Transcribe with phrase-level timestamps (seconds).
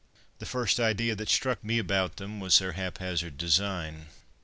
[0.39, 4.07] The first idea that struck me about them was their haphazard design.